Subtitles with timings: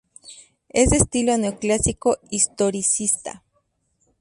[0.69, 3.43] Es de estilo neoclásico historicista.